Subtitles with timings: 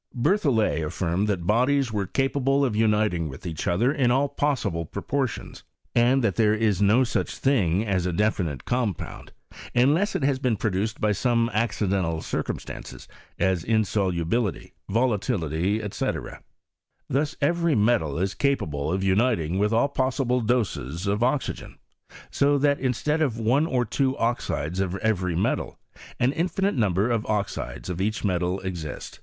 [0.15, 5.63] Berthollet affirmed that bodies were capable of uniting with each other in all possible proportions,
[5.93, 9.31] and that there is no such thing as a definite com pound,
[9.75, 16.11] unless it has been produced by some acci dental circumstances, as insolubility, volatility, &c.
[17.07, 21.77] Thus every metal is capable of uniting with all possible doses of oxygen.
[22.31, 25.77] So that instead of one or two oxides of every metal,
[26.19, 29.19] an infinite number of oxides of each metal exist.